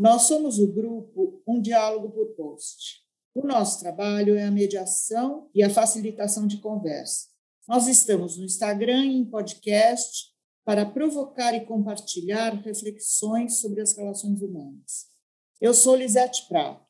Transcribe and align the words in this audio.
Nós 0.00 0.22
somos 0.22 0.58
o 0.58 0.66
grupo 0.66 1.42
Um 1.46 1.60
Diálogo 1.60 2.08
por 2.08 2.28
Post. 2.28 3.02
O 3.34 3.46
nosso 3.46 3.80
trabalho 3.80 4.34
é 4.34 4.44
a 4.44 4.50
mediação 4.50 5.50
e 5.54 5.62
a 5.62 5.68
facilitação 5.68 6.46
de 6.46 6.56
conversa. 6.56 7.26
Nós 7.68 7.86
estamos 7.86 8.38
no 8.38 8.46
Instagram 8.46 9.04
e 9.04 9.16
em 9.16 9.26
podcast 9.26 10.30
para 10.64 10.86
provocar 10.86 11.52
e 11.52 11.66
compartilhar 11.66 12.54
reflexões 12.54 13.60
sobre 13.60 13.82
as 13.82 13.94
relações 13.94 14.40
humanas. 14.40 15.08
Eu 15.60 15.74
sou 15.74 15.96
Lisete 15.96 16.48
Prato. 16.48 16.80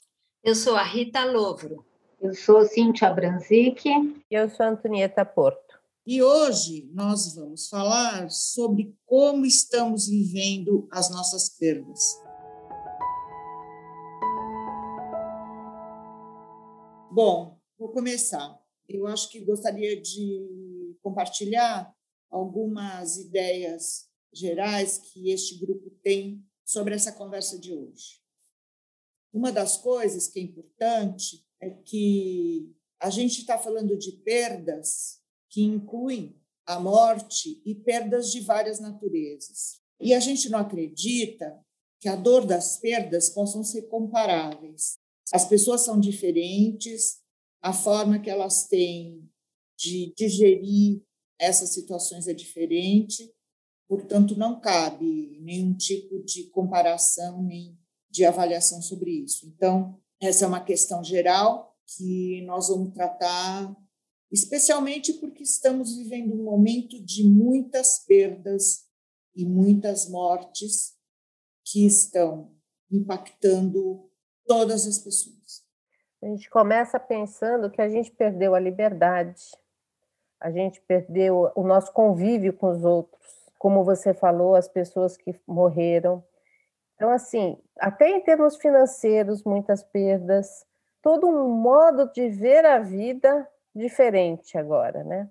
Eu 0.45 0.55
sou 0.55 0.77
a 0.77 0.85
Rita 0.85 1.25
Lovro. 1.25 1.85
Eu 2.21 2.33
sou 2.33 2.65
Cíntia 2.65 3.13
Branzic. 3.13 3.89
E 3.89 4.35
eu 4.37 4.49
sou 4.51 4.67
Antonieta 4.67 5.25
Porto. 5.25 5.81
E 6.07 6.23
hoje 6.23 6.89
nós 6.95 7.35
vamos 7.35 7.69
falar 7.69 8.31
sobre 8.31 8.97
como 9.05 9.45
estamos 9.45 10.07
vivendo 10.07 10.87
as 10.93 11.11
nossas 11.11 11.49
perdas. 11.49 12.21
Bom, 17.13 17.59
vou 17.77 17.89
começar. 17.89 18.57
Eu 18.89 19.05
acho 19.09 19.29
que 19.31 19.41
gostaria 19.41 20.01
de 20.01 20.97
compartilhar 21.03 21.93
algumas 22.31 23.17
ideias 23.17 24.09
gerais 24.33 24.99
que 24.99 25.29
este 25.33 25.59
grupo 25.59 25.91
tem 26.05 26.41
sobre 26.65 26.95
essa 26.95 27.11
conversa 27.11 27.59
de 27.59 27.75
hoje. 27.75 28.21
Uma 29.33 29.51
das 29.51 29.77
coisas 29.77 30.29
que 30.29 30.39
é 30.39 30.43
importante 30.45 31.45
é 31.61 31.71
que 31.71 32.73
a 33.01 33.11
gente 33.11 33.41
está 33.41 33.59
falando 33.59 33.99
de 33.99 34.13
perdas 34.13 35.21
que 35.49 35.63
incluem 35.63 36.41
a 36.65 36.79
morte 36.79 37.61
e 37.65 37.75
perdas 37.75 38.31
de 38.31 38.39
várias 38.39 38.79
naturezas. 38.79 39.81
E 40.01 40.15
a 40.15 40.21
gente 40.21 40.49
não 40.49 40.61
acredita 40.61 41.59
que 41.99 42.09
a 42.09 42.15
dor 42.15 42.47
das 42.47 42.77
perdas 42.77 43.31
possam 43.31 43.65
ser 43.65 43.89
comparáveis. 43.89 45.00
As 45.33 45.45
pessoas 45.45 45.83
são 45.83 45.99
diferentes, 45.99 47.21
a 47.63 47.73
forma 47.73 48.19
que 48.19 48.31
elas 48.31 48.67
têm 48.67 49.31
de 49.79 50.13
digerir 50.17 51.03
essas 51.39 51.71
situações 51.71 52.27
é 52.27 52.35
diferente, 52.35 53.33
portanto, 53.89 54.37
não 54.37 54.61
cabe 54.61 55.39
nenhum 55.41 55.75
tipo 55.75 56.23
de 56.23 56.45
comparação 56.51 57.43
nem 57.43 57.79
de 58.11 58.25
avaliação 58.25 58.83
sobre 58.83 59.11
isso. 59.11 59.47
Então, 59.47 59.99
essa 60.21 60.45
é 60.45 60.49
uma 60.49 60.63
questão 60.63 61.03
geral 61.03 61.77
que 61.97 62.43
nós 62.43 62.69
vamos 62.69 62.93
tratar, 62.93 63.75
especialmente 64.31 65.15
porque 65.15 65.43
estamos 65.43 65.97
vivendo 65.97 66.35
um 66.35 66.45
momento 66.45 67.03
de 67.03 67.25
muitas 67.25 68.05
perdas 68.05 68.85
e 69.35 69.45
muitas 69.45 70.09
mortes 70.09 70.95
que 71.65 71.87
estão 71.87 72.55
impactando 72.91 74.10
todas 74.47 74.87
as 74.87 74.99
pessoas. 74.99 75.65
A 76.23 76.27
gente 76.27 76.51
começa 76.51 77.01
pensando 77.01 77.71
que 77.71 77.81
a 77.81 77.89
gente 77.89 78.11
perdeu 78.11 78.55
a 78.55 78.61
liberdade, 78.61 79.43
a 80.39 80.51
gente 80.51 80.81
perdeu 80.83 81.51
o 81.55 81.63
nosso 81.63 81.93
convívio 81.93 82.53
com 82.53 82.71
os 82.71 82.85
outros, 82.85 83.21
como 83.59 83.85
você 83.85 84.13
falou, 84.13 84.55
as 84.55 84.69
pessoas 84.69 85.17
que 85.17 85.39
morreram. 85.47 86.25
Então, 86.95 87.11
assim, 87.11 87.59
até 87.79 88.11
em 88.11 88.21
termos 88.21 88.57
financeiros, 88.57 89.45
muitas 89.45 89.83
perdas, 89.83 90.67
todo 91.03 91.27
um 91.27 91.49
modo 91.49 92.11
de 92.13 92.29
ver 92.29 92.65
a 92.65 92.79
vida 92.79 93.49
diferente 93.75 94.59
agora, 94.59 95.03
né? 95.05 95.29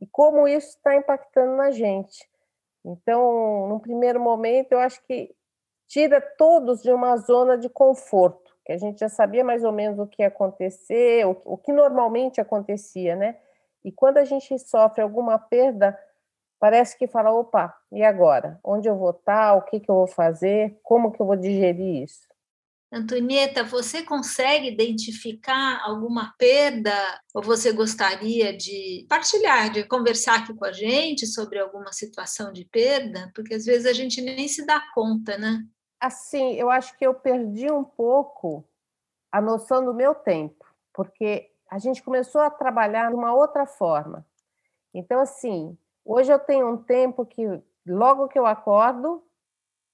E 0.00 0.06
como 0.06 0.46
isso 0.46 0.68
está 0.68 0.96
impactando 0.96 1.56
na 1.56 1.70
gente. 1.70 2.28
Então, 2.84 3.68
no 3.68 3.80
primeiro 3.80 4.20
momento, 4.20 4.72
eu 4.72 4.80
acho 4.80 5.02
que 5.04 5.34
tira 5.92 6.22
todos 6.22 6.80
de 6.82 6.90
uma 6.90 7.18
zona 7.18 7.58
de 7.58 7.68
conforto 7.68 8.50
que 8.64 8.72
a 8.72 8.78
gente 8.78 9.00
já 9.00 9.10
sabia 9.10 9.44
mais 9.44 9.62
ou 9.62 9.72
menos 9.72 9.98
o 9.98 10.06
que 10.06 10.22
ia 10.22 10.28
acontecer, 10.28 11.26
o, 11.26 11.36
o 11.44 11.58
que 11.58 11.70
normalmente 11.70 12.40
acontecia, 12.40 13.14
né? 13.14 13.36
E 13.84 13.92
quando 13.92 14.16
a 14.16 14.24
gente 14.24 14.58
sofre 14.58 15.02
alguma 15.02 15.38
perda, 15.38 15.98
parece 16.58 16.96
que 16.96 17.06
fala, 17.06 17.30
opa, 17.30 17.76
e 17.92 18.02
agora? 18.02 18.58
Onde 18.64 18.88
eu 18.88 18.96
vou 18.96 19.10
estar? 19.10 19.54
O 19.54 19.62
que, 19.62 19.80
que 19.80 19.90
eu 19.90 19.96
vou 19.96 20.06
fazer? 20.06 20.80
Como 20.82 21.12
que 21.12 21.20
eu 21.20 21.26
vou 21.26 21.36
digerir 21.36 22.04
isso? 22.04 22.26
Antonieta, 22.90 23.62
você 23.62 24.02
consegue 24.02 24.68
identificar 24.68 25.82
alguma 25.82 26.32
perda 26.38 26.94
ou 27.34 27.42
você 27.42 27.72
gostaria 27.72 28.56
de 28.56 29.04
partilhar, 29.08 29.70
de 29.70 29.84
conversar 29.84 30.40
aqui 30.40 30.54
com 30.54 30.64
a 30.64 30.72
gente 30.72 31.26
sobre 31.26 31.58
alguma 31.58 31.92
situação 31.92 32.50
de 32.50 32.64
perda? 32.64 33.30
Porque 33.34 33.54
às 33.54 33.64
vezes 33.66 33.86
a 33.86 33.92
gente 33.92 34.22
nem 34.22 34.46
se 34.46 34.64
dá 34.64 34.80
conta, 34.94 35.36
né? 35.36 35.62
Assim, 36.02 36.54
eu 36.54 36.68
acho 36.68 36.98
que 36.98 37.06
eu 37.06 37.14
perdi 37.14 37.70
um 37.70 37.84
pouco 37.84 38.64
a 39.30 39.40
noção 39.40 39.84
do 39.84 39.94
meu 39.94 40.12
tempo, 40.16 40.66
porque 40.92 41.52
a 41.70 41.78
gente 41.78 42.02
começou 42.02 42.40
a 42.40 42.50
trabalhar 42.50 43.10
de 43.10 43.14
uma 43.14 43.32
outra 43.32 43.64
forma. 43.64 44.26
Então, 44.92 45.20
assim, 45.20 45.78
hoje 46.04 46.32
eu 46.32 46.40
tenho 46.40 46.68
um 46.68 46.76
tempo 46.76 47.24
que 47.24 47.46
logo 47.86 48.26
que 48.26 48.36
eu 48.38 48.44
acordo, 48.44 49.22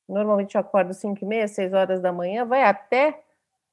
normalmente 0.09 0.55
eu 0.55 0.63
acordo 0.63 0.95
5 0.95 1.23
e 1.23 1.27
meia, 1.27 1.47
6 1.47 1.75
horas 1.75 2.01
da 2.01 2.11
manhã, 2.11 2.47
vai 2.47 2.63
até 2.63 3.23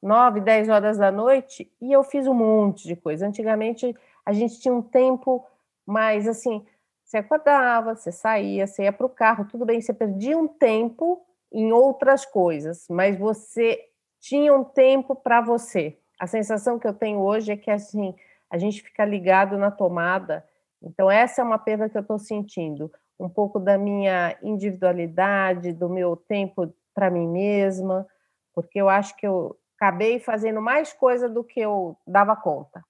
9, 0.02 0.42
10 0.42 0.68
horas 0.68 0.98
da 0.98 1.10
noite, 1.10 1.72
e 1.82 1.92
eu 1.92 2.04
fiz 2.04 2.28
um 2.28 2.34
monte 2.34 2.86
de 2.86 2.98
coisa. 2.98 3.26
Antigamente, 3.26 3.96
a 4.26 4.34
gente 4.34 4.60
tinha 4.60 4.74
um 4.74 4.82
tempo 4.82 5.44
mais 5.86 6.28
assim, 6.28 6.66
você 7.06 7.18
acordava, 7.18 7.96
você 7.96 8.12
saía, 8.12 8.68
você 8.68 8.84
ia 8.84 8.94
para 8.94 9.06
o 9.06 9.10
carro, 9.10 9.46
tudo 9.46 9.66
bem, 9.66 9.80
você 9.80 9.94
perdia 9.94 10.38
um 10.38 10.48
tempo 10.50 11.26
em 11.56 11.72
outras 11.72 12.26
coisas, 12.26 12.86
mas 12.90 13.18
você 13.18 13.80
tinha 14.20 14.54
um 14.54 14.66
tempo 14.66 15.16
para 15.16 15.40
você. 15.40 15.98
A 16.20 16.28
sensação 16.28 16.78
que 16.78 16.86
eu 16.86 16.94
tenho 16.94 17.22
hoje 17.22 17.54
é 17.54 17.58
que 17.58 17.72
assim 17.72 18.14
a 18.50 18.58
gente 18.58 18.84
fica 18.84 19.06
ligado 19.06 19.58
na 19.58 19.72
tomada. 19.72 20.46
Então 20.84 21.10
essa 21.10 21.42
é 21.42 21.46
uma 21.46 21.58
perda 21.58 21.88
que 21.88 21.98
eu 21.98 22.02
estou 22.02 22.20
sentindo, 22.20 22.92
um 23.18 23.30
pouco 23.30 23.58
da 23.58 23.78
minha 23.78 24.38
individualidade, 24.44 25.72
do 25.72 25.88
meu 25.90 26.18
tempo 26.18 26.74
para 26.94 27.10
mim 27.10 27.26
mesma, 27.26 28.06
porque 28.54 28.82
eu 28.82 28.90
acho 28.90 29.16
que 29.16 29.26
eu 29.26 29.58
acabei 29.78 30.20
fazendo 30.20 30.62
mais 30.62 30.92
coisa 30.92 31.30
do 31.30 31.42
que 31.42 31.62
eu 31.62 31.98
dava 32.06 32.36
conta, 32.36 32.84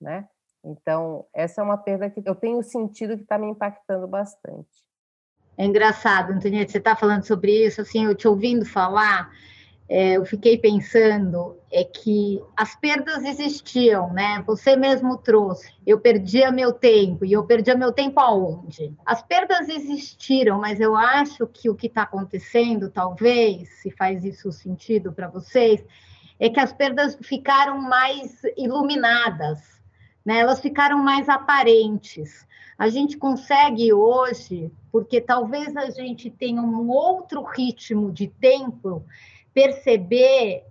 né? 0.00 0.26
Então 0.64 1.26
essa 1.34 1.60
é 1.60 1.64
uma 1.64 1.76
perda 1.76 2.08
que 2.08 2.22
eu 2.24 2.34
tenho 2.34 2.62
sentido 2.62 3.14
que 3.14 3.24
está 3.24 3.36
me 3.36 3.46
impactando 3.46 4.08
bastante. 4.08 4.86
É 5.58 5.64
engraçado, 5.64 6.32
Antonieta, 6.32 6.70
você 6.70 6.78
está 6.78 6.94
falando 6.94 7.24
sobre 7.24 7.66
isso, 7.66 7.80
assim, 7.80 8.04
eu 8.04 8.14
te 8.14 8.28
ouvindo 8.28 8.66
falar, 8.66 9.30
é, 9.88 10.16
eu 10.16 10.24
fiquei 10.26 10.58
pensando 10.58 11.56
é 11.72 11.84
que 11.84 12.42
as 12.56 12.74
perdas 12.74 13.24
existiam, 13.24 14.12
né? 14.12 14.42
Você 14.46 14.76
mesmo 14.76 15.16
trouxe. 15.16 15.72
Eu 15.86 16.00
perdia 16.00 16.50
meu 16.50 16.72
tempo 16.72 17.24
e 17.24 17.32
eu 17.32 17.44
perdia 17.44 17.76
meu 17.76 17.92
tempo 17.92 18.18
aonde? 18.18 18.92
As 19.04 19.22
perdas 19.22 19.68
existiram, 19.68 20.58
mas 20.58 20.80
eu 20.80 20.96
acho 20.96 21.46
que 21.46 21.70
o 21.70 21.74
que 21.74 21.86
está 21.86 22.02
acontecendo, 22.02 22.90
talvez, 22.90 23.68
se 23.80 23.90
faz 23.90 24.24
isso 24.24 24.50
sentido 24.50 25.12
para 25.12 25.28
vocês, 25.28 25.84
é 26.38 26.48
que 26.50 26.60
as 26.60 26.72
perdas 26.72 27.16
ficaram 27.22 27.80
mais 27.80 28.42
iluminadas, 28.56 29.60
né? 30.24 30.40
Elas 30.40 30.60
ficaram 30.60 30.98
mais 30.98 31.28
aparentes 31.28 32.46
a 32.78 32.88
gente 32.88 33.16
consegue 33.16 33.92
hoje, 33.92 34.70
porque 34.96 35.20
talvez 35.20 35.76
a 35.76 35.90
gente 35.90 36.30
tenha 36.30 36.62
um 36.62 36.88
outro 36.88 37.42
ritmo 37.42 38.10
de 38.10 38.28
tempo, 38.28 39.04
perceber 39.52 40.64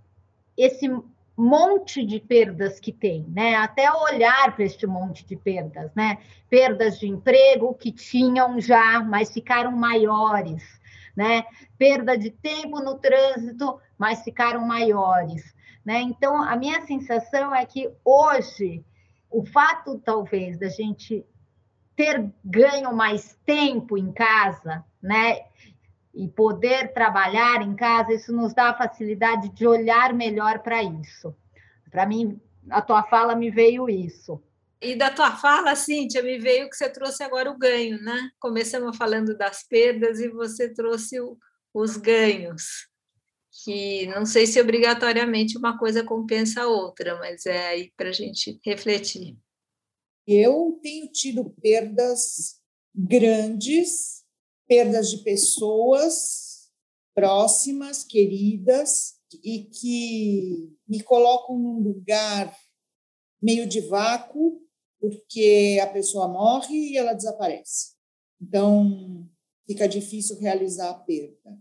esse 0.56 0.90
monte 1.36 2.04
de 2.04 2.18
perdas 2.18 2.80
que 2.80 2.92
tem, 2.92 3.24
né? 3.28 3.54
Até 3.54 3.88
olhar 3.92 4.52
para 4.52 4.64
este 4.64 4.84
monte 4.84 5.24
de 5.24 5.36
perdas, 5.36 5.94
né? 5.94 6.18
Perdas 6.50 6.98
de 6.98 7.06
emprego 7.06 7.72
que 7.74 7.92
tinham 7.92 8.60
já, 8.60 8.98
mas 8.98 9.32
ficaram 9.32 9.70
maiores, 9.70 10.64
né? 11.16 11.44
Perda 11.78 12.18
de 12.18 12.32
tempo 12.32 12.80
no 12.80 12.98
trânsito, 12.98 13.78
mas 13.96 14.24
ficaram 14.24 14.66
maiores, 14.66 15.54
né? 15.84 16.00
Então, 16.00 16.42
a 16.42 16.56
minha 16.56 16.84
sensação 16.84 17.54
é 17.54 17.64
que 17.64 17.88
hoje 18.04 18.84
o 19.30 19.46
fato 19.46 20.00
talvez 20.04 20.58
da 20.58 20.68
gente 20.68 21.24
ter 21.96 22.30
ganho 22.44 22.94
mais 22.94 23.36
tempo 23.46 23.96
em 23.96 24.12
casa, 24.12 24.84
né? 25.02 25.40
E 26.14 26.28
poder 26.28 26.92
trabalhar 26.92 27.62
em 27.62 27.74
casa, 27.74 28.12
isso 28.12 28.32
nos 28.32 28.54
dá 28.54 28.70
a 28.70 28.76
facilidade 28.76 29.48
de 29.50 29.66
olhar 29.66 30.12
melhor 30.12 30.60
para 30.60 30.82
isso. 30.82 31.34
Para 31.90 32.06
mim, 32.06 32.40
a 32.70 32.82
tua 32.82 33.02
fala 33.02 33.34
me 33.34 33.50
veio 33.50 33.88
isso. 33.88 34.42
E 34.80 34.94
da 34.94 35.10
tua 35.10 35.32
fala, 35.32 35.74
Cíntia, 35.74 36.22
me 36.22 36.38
veio 36.38 36.68
que 36.68 36.76
você 36.76 36.88
trouxe 36.88 37.22
agora 37.22 37.50
o 37.50 37.58
ganho, 37.58 38.00
né? 38.02 38.30
Começamos 38.38 38.96
falando 38.96 39.36
das 39.36 39.62
perdas 39.62 40.20
e 40.20 40.28
você 40.28 40.72
trouxe 40.72 41.18
o, 41.18 41.36
os 41.72 41.96
ganhos, 41.96 42.88
que 43.64 44.06
não 44.08 44.26
sei 44.26 44.46
se 44.46 44.60
obrigatoriamente 44.60 45.56
uma 45.56 45.78
coisa 45.78 46.04
compensa 46.04 46.62
a 46.62 46.66
outra, 46.66 47.18
mas 47.18 47.46
é 47.46 47.68
aí 47.68 47.92
para 47.96 48.10
a 48.10 48.12
gente 48.12 48.60
refletir. 48.64 49.36
Eu 50.26 50.78
tenho 50.82 51.06
tido 51.08 51.44
perdas 51.62 52.56
grandes, 52.94 54.24
perdas 54.66 55.10
de 55.10 55.18
pessoas 55.18 56.70
próximas, 57.14 58.04
queridas, 58.04 59.14
e 59.42 59.64
que 59.64 60.72
me 60.88 61.02
colocam 61.02 61.58
num 61.58 61.80
lugar 61.80 62.56
meio 63.40 63.66
de 63.68 63.80
vácuo, 63.80 64.60
porque 65.00 65.78
a 65.82 65.86
pessoa 65.86 66.28
morre 66.28 66.74
e 66.74 66.96
ela 66.96 67.12
desaparece. 67.12 67.94
Então, 68.40 69.28
fica 69.66 69.88
difícil 69.88 70.38
realizar 70.38 70.90
a 70.90 70.94
perda. 70.94 71.58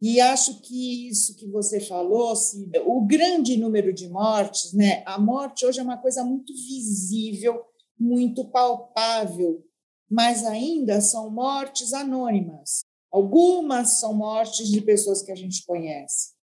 E 0.00 0.20
acho 0.20 0.60
que 0.60 1.08
isso 1.08 1.34
que 1.36 1.46
você 1.48 1.80
falou, 1.80 2.36
Cida, 2.36 2.82
o 2.86 3.06
grande 3.06 3.56
número 3.56 3.92
de 3.92 4.08
mortes, 4.08 4.72
né? 4.74 5.02
A 5.06 5.18
morte 5.18 5.64
hoje 5.64 5.80
é 5.80 5.82
uma 5.82 5.96
coisa 5.96 6.22
muito 6.22 6.52
visível, 6.54 7.64
muito 7.98 8.44
palpável, 8.50 9.64
mas 10.08 10.44
ainda 10.44 11.00
são 11.00 11.30
mortes 11.30 11.92
anônimas. 11.92 12.84
Algumas 13.10 14.00
são 14.00 14.14
mortes 14.14 14.68
de 14.68 14.80
pessoas 14.80 15.22
que 15.22 15.32
a 15.32 15.34
gente 15.34 15.64
conhece. 15.64 16.34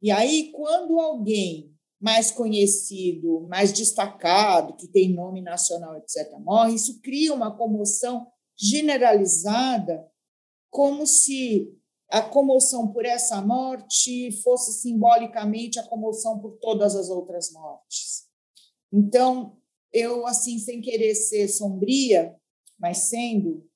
E 0.00 0.10
aí, 0.10 0.50
quando 0.52 1.00
alguém 1.00 1.72
mais 2.00 2.32
conhecido, 2.32 3.46
mais 3.48 3.72
destacado, 3.72 4.74
que 4.74 4.88
tem 4.88 5.14
nome 5.14 5.40
nacional, 5.40 5.96
etc., 5.96 6.36
morre, 6.40 6.74
isso 6.74 7.00
cria 7.00 7.32
uma 7.32 7.56
comoção 7.56 8.26
generalizada, 8.56 10.04
como 10.68 11.06
se 11.06 11.72
a 12.10 12.20
comoção 12.20 12.88
por 12.88 13.06
essa 13.06 13.40
morte 13.40 14.32
fosse 14.42 14.72
simbolicamente 14.82 15.78
a 15.78 15.86
comoção 15.86 16.40
por 16.40 16.58
todas 16.58 16.96
as 16.96 17.08
outras 17.08 17.52
mortes. 17.52 18.24
Então, 18.92 19.56
eu, 19.92 20.26
assim, 20.26 20.58
sem 20.58 20.80
querer 20.80 21.14
ser 21.14 21.48
sombria, 21.48 22.34
mas 22.78 22.98
sendo, 23.08 23.68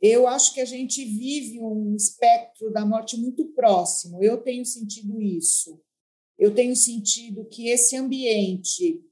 eu 0.00 0.28
acho 0.28 0.54
que 0.54 0.60
a 0.60 0.64
gente 0.64 1.04
vive 1.04 1.60
um 1.60 1.96
espectro 1.96 2.70
da 2.72 2.86
morte 2.86 3.16
muito 3.16 3.46
próximo. 3.52 4.22
Eu 4.22 4.38
tenho 4.42 4.64
sentido 4.64 5.20
isso. 5.20 5.80
Eu 6.38 6.54
tenho 6.54 6.76
sentido 6.76 7.44
que 7.46 7.68
esse 7.68 7.96
ambiente 7.96 9.02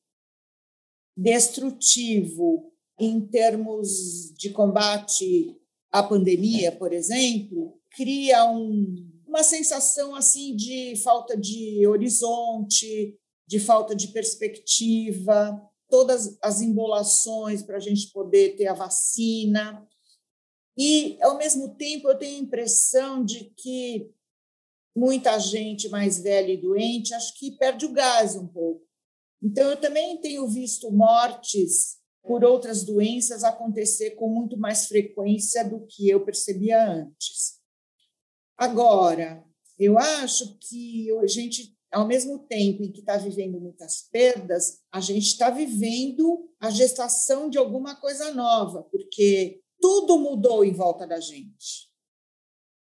destrutivo 1.16 2.72
em 2.98 3.20
termos 3.20 4.32
de 4.36 4.50
combate 4.50 5.56
à 5.90 6.02
pandemia, 6.02 6.70
por 6.70 6.92
exemplo, 6.92 7.80
cria 7.90 8.48
um, 8.48 9.10
uma 9.26 9.42
sensação 9.42 10.14
assim 10.14 10.54
de 10.54 10.94
falta 11.02 11.36
de 11.36 11.84
horizonte, 11.86 13.18
de 13.46 13.58
falta 13.58 13.94
de 13.94 14.08
perspectiva, 14.08 15.60
todas 15.88 16.38
as 16.42 16.60
embolações 16.60 17.62
para 17.62 17.76
a 17.76 17.80
gente 17.80 18.10
poder 18.12 18.56
ter 18.56 18.66
a 18.66 18.74
vacina. 18.74 19.86
E, 20.76 21.18
ao 21.22 21.38
mesmo 21.38 21.74
tempo, 21.76 22.08
eu 22.08 22.18
tenho 22.18 22.38
a 22.38 22.42
impressão 22.42 23.24
de 23.24 23.52
que 23.56 24.10
muita 24.94 25.38
gente 25.38 25.88
mais 25.88 26.18
velha 26.18 26.52
e 26.52 26.56
doente 26.56 27.14
acho 27.14 27.34
que 27.38 27.52
perde 27.52 27.86
o 27.86 27.92
gás 27.92 28.34
um 28.34 28.46
pouco. 28.46 28.86
Então, 29.42 29.70
eu 29.70 29.76
também 29.76 30.20
tenho 30.20 30.48
visto 30.48 30.90
mortes 30.90 31.98
por 32.22 32.44
outras 32.44 32.82
doenças 32.82 33.44
acontecer 33.44 34.12
com 34.12 34.28
muito 34.28 34.56
mais 34.56 34.86
frequência 34.86 35.64
do 35.64 35.86
que 35.86 36.08
eu 36.08 36.24
percebia 36.24 36.84
antes. 36.84 37.60
Agora, 38.56 39.44
eu 39.78 39.98
acho 39.98 40.56
que 40.58 41.10
a 41.18 41.26
gente, 41.26 41.75
ao 41.96 42.06
mesmo 42.06 42.40
tempo 42.40 42.82
em 42.82 42.92
que 42.92 43.00
está 43.00 43.16
vivendo 43.16 43.58
muitas 43.58 44.02
perdas, 44.12 44.82
a 44.92 45.00
gente 45.00 45.28
está 45.28 45.48
vivendo 45.48 46.46
a 46.60 46.68
gestação 46.68 47.48
de 47.48 47.56
alguma 47.56 47.96
coisa 47.96 48.34
nova, 48.34 48.82
porque 48.82 49.62
tudo 49.80 50.18
mudou 50.18 50.62
em 50.62 50.74
volta 50.74 51.06
da 51.06 51.18
gente. 51.18 51.90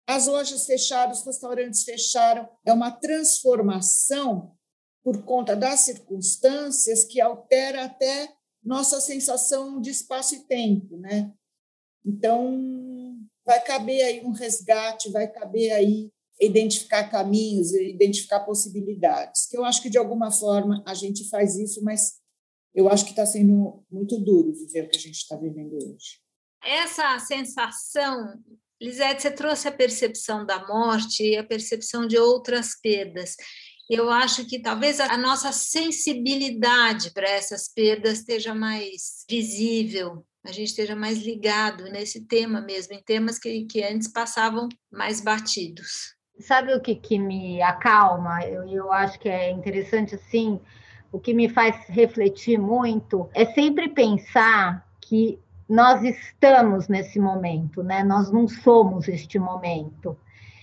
As 0.07 0.27
lojas 0.27 0.65
fecharam, 0.65 1.11
os 1.11 1.21
restaurantes 1.25 1.83
fecharam, 1.83 2.47
é 2.65 2.71
uma 2.71 2.91
transformação 2.91 4.55
por 5.03 5.25
conta 5.25 5.53
das 5.53 5.81
circunstâncias 5.81 7.03
que 7.03 7.19
altera 7.19 7.83
até 7.83 8.33
nossa 8.63 9.01
sensação 9.01 9.81
de 9.81 9.89
espaço 9.89 10.33
e 10.33 10.47
tempo, 10.47 10.95
né? 10.95 11.33
Então, 12.06 13.19
vai 13.45 13.61
caber 13.61 14.01
aí 14.06 14.25
um 14.25 14.31
resgate, 14.31 15.11
vai 15.11 15.29
caber 15.29 15.73
aí 15.73 16.09
identificar 16.45 17.10
caminhos, 17.10 17.74
identificar 17.74 18.42
possibilidades. 18.42 19.45
Que 19.48 19.57
eu 19.57 19.63
acho 19.63 19.81
que 19.81 19.90
de 19.90 19.98
alguma 19.98 20.31
forma 20.31 20.84
a 20.86 20.94
gente 20.94 21.30
faz 21.30 21.56
isso, 21.56 21.84
mas 21.84 22.19
eu 22.74 22.90
acho 22.90 23.06
que 23.06 23.12
está 23.12 23.25
sendo 23.25 23.84
muito 23.92 24.18
duro 24.19 24.54
viver 24.54 24.86
o 24.86 24.90
que 24.90 24.98
a 24.98 25.00
gente 25.00 25.16
está 25.16 25.36
vivendo 25.36 25.75
hoje. 25.75 26.19
Essa 26.63 27.19
sensação, 27.19 28.40
Lisete, 28.81 29.22
você 29.22 29.31
trouxe 29.31 29.68
a 29.68 29.72
percepção 29.72 30.45
da 30.45 30.66
morte 30.66 31.24
e 31.24 31.38
a 31.38 31.44
percepção 31.44 32.07
de 32.07 32.18
outras 32.18 32.80
perdas. 32.80 33.36
Eu 33.90 34.10
acho 34.10 34.45
que 34.48 34.60
talvez 34.60 35.00
a 35.00 35.18
nossa 35.18 35.51
sensibilidade 35.51 37.12
para 37.12 37.30
essas 37.30 37.68
perdas 37.68 38.19
esteja 38.19 38.56
mais 38.56 39.25
visível 39.30 40.25
a 40.45 40.51
gente 40.51 40.69
esteja 40.69 40.95
mais 40.95 41.19
ligado 41.19 41.86
nesse 41.86 42.25
tema 42.25 42.60
mesmo, 42.60 42.94
em 42.94 43.01
temas 43.01 43.40
que, 43.40 43.66
que 43.66 43.81
antes 43.81 44.10
passavam 44.10 44.68
mais 44.92 45.22
batidos. 45.22 46.16
Sabe 46.39 46.74
o 46.74 46.81
que, 46.81 46.95
que 46.95 47.19
me 47.19 47.62
acalma? 47.62 48.41
Eu, 48.45 48.68
eu 48.68 48.91
acho 48.91 49.19
que 49.19 49.30
é 49.30 49.51
interessante 49.51 50.15
assim. 50.15 50.59
O 51.12 51.19
que 51.19 51.33
me 51.33 51.47
faz 51.47 51.88
refletir 51.88 52.57
muito 52.57 53.30
é 53.33 53.45
sempre 53.45 53.89
pensar 53.89 54.88
que 55.00 55.39
nós 55.69 56.03
estamos 56.03 56.88
nesse 56.88 57.19
momento, 57.19 57.83
né? 57.83 58.03
Nós 58.03 58.31
não 58.31 58.47
somos 58.47 59.07
este 59.07 59.38
momento. 59.38 60.18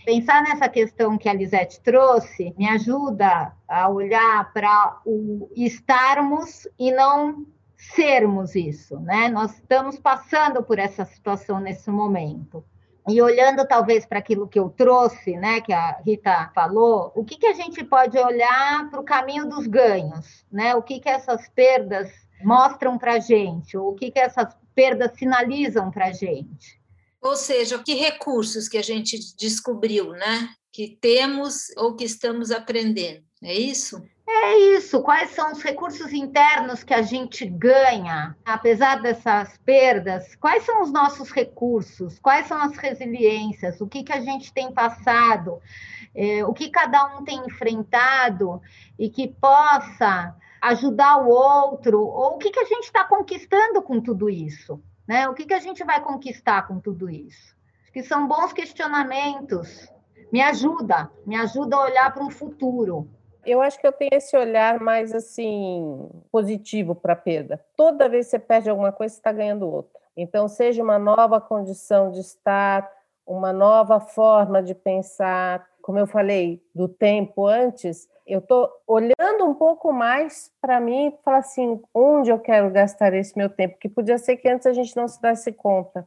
Pensar 0.05 0.43
nessa 0.43 0.69
questão 0.69 1.17
que 1.17 1.28
a 1.28 1.32
Lisete 1.32 1.81
trouxe 1.81 2.55
me 2.58 2.69
ajuda 2.69 3.52
a 3.69 3.88
olhar 3.88 4.52
para 4.52 5.00
o 5.05 5.49
estarmos 5.55 6.67
e 6.78 6.90
não 6.90 7.46
sermos 7.76 8.55
isso, 8.55 8.99
né? 9.00 9.28
Nós 9.28 9.55
estamos 9.55 9.99
passando 9.99 10.62
por 10.62 10.78
essa 10.78 11.05
situação 11.05 11.61
nesse 11.61 11.90
momento. 11.90 12.64
E 13.08 13.20
olhando 13.20 13.67
talvez 13.67 14.05
para 14.05 14.19
aquilo 14.19 14.49
que 14.49 14.58
eu 14.58 14.69
trouxe, 14.70 15.37
né, 15.37 15.61
que 15.61 15.73
a 15.73 16.00
Rita 16.05 16.50
falou, 16.55 17.12
o 17.14 17.25
que, 17.25 17.37
que 17.37 17.47
a 17.47 17.55
gente 17.55 17.82
pode 17.85 18.19
olhar 18.19 18.91
para 18.91 19.00
o 19.00 19.05
caminho 19.05 19.49
dos 19.49 19.67
ganhos, 19.67 20.44
né? 20.52 20.75
O 20.75 20.82
que, 20.82 21.00
que 21.00 21.08
essas 21.08 21.49
perdas 21.49 22.11
mostram 22.43 22.99
para 22.99 23.14
a 23.14 23.19
gente, 23.19 23.76
o 23.76 23.93
que, 23.94 24.11
que 24.11 24.19
essas 24.19 24.56
perdas 24.74 25.13
sinalizam 25.19 25.91
para 25.91 26.06
a 26.06 26.13
gente. 26.13 26.81
Ou 27.20 27.36
seja, 27.36 27.82
que 27.82 27.94
recursos 27.94 28.69
que 28.69 28.79
a 28.79 28.82
gente 28.82 29.19
descobriu, 29.36 30.10
né? 30.13 30.48
Que 30.72 30.96
temos 31.01 31.67
ou 31.77 31.94
que 31.94 32.05
estamos 32.05 32.51
aprendendo, 32.51 33.22
é 33.43 33.53
isso? 33.53 34.03
É 34.32 34.56
isso. 34.77 35.03
Quais 35.03 35.31
são 35.31 35.51
os 35.51 35.60
recursos 35.60 36.13
internos 36.13 36.84
que 36.84 36.94
a 36.94 37.03
gente 37.03 37.44
ganha, 37.44 38.37
apesar 38.44 39.03
dessas 39.03 39.58
perdas? 39.58 40.37
Quais 40.37 40.65
são 40.65 40.82
os 40.82 40.93
nossos 40.93 41.32
recursos? 41.32 42.17
Quais 42.20 42.46
são 42.46 42.56
as 42.56 42.77
resiliências? 42.77 43.81
O 43.81 43.89
que, 43.89 44.05
que 44.05 44.13
a 44.13 44.20
gente 44.20 44.53
tem 44.53 44.72
passado? 44.72 45.60
É, 46.15 46.44
o 46.44 46.53
que 46.53 46.70
cada 46.70 47.19
um 47.19 47.25
tem 47.25 47.44
enfrentado 47.44 48.63
e 48.96 49.10
que 49.10 49.27
possa 49.27 50.37
ajudar 50.63 51.17
o 51.17 51.29
outro? 51.29 52.01
Ou 52.01 52.34
o 52.34 52.39
que, 52.39 52.51
que 52.51 52.60
a 52.60 52.67
gente 52.67 52.84
está 52.84 53.03
conquistando 53.05 53.82
com 53.82 54.01
tudo 54.01 54.31
isso? 54.31 54.81
Né? 55.08 55.29
O 55.29 55.34
que, 55.34 55.44
que 55.44 55.55
a 55.55 55.60
gente 55.60 55.82
vai 55.82 56.01
conquistar 56.01 56.69
com 56.69 56.79
tudo 56.79 57.10
isso? 57.10 57.56
Que 57.93 58.05
são 58.05 58.29
bons 58.29 58.53
questionamentos. 58.53 59.93
Me 60.32 60.41
ajuda, 60.41 61.10
me 61.27 61.34
ajuda 61.34 61.75
a 61.75 61.82
olhar 61.82 62.15
para 62.15 62.22
um 62.22 62.31
futuro. 62.31 63.10
Eu 63.44 63.63
acho 63.63 63.79
que 63.81 63.87
eu 63.87 63.93
tenho 63.93 64.11
esse 64.13 64.37
olhar 64.37 64.81
mais 64.81 65.15
assim 65.15 66.09
positivo 66.31 66.94
para 66.94 67.15
a 67.15 67.17
perda. 67.17 67.65
Toda 67.77 68.09
vez 68.09 68.27
que 68.27 68.32
você 68.32 68.39
perde 68.39 68.69
alguma 68.69 68.93
coisa, 68.93 69.15
você 69.15 69.20
está 69.20 69.32
ganhando 69.32 69.69
outra. 69.69 70.01
Então, 70.17 70.47
seja 70.47 70.82
uma 70.82 70.99
nova 70.99 71.41
condição 71.41 72.11
de 72.11 72.20
estar, 72.20 72.91
uma 73.27 73.53
nova 73.53 73.99
forma 74.01 74.63
de 74.63 74.75
pensar. 74.75 75.67
Como 75.81 75.99
eu 75.99 76.06
falei 76.06 76.63
do 76.75 76.87
tempo 76.87 77.47
antes, 77.47 78.09
eu 78.27 78.41
estou 78.41 78.70
olhando 78.87 79.44
um 79.44 79.55
pouco 79.55 79.93
mais 79.93 80.53
para 80.61 80.79
mim 80.79 81.09
e 81.09 81.25
falar 81.25 81.39
assim, 81.39 81.82
onde 81.94 82.31
eu 82.31 82.39
quero 82.39 82.70
gastar 82.70 83.15
esse 83.15 83.37
meu 83.37 83.49
tempo? 83.49 83.79
Que 83.79 83.89
podia 83.89 84.19
ser 84.19 84.37
que 84.37 84.49
antes 84.49 84.67
a 84.67 84.73
gente 84.73 84.94
não 84.94 85.09
se 85.09 85.20
desse 85.20 85.53
conta. 85.53 86.06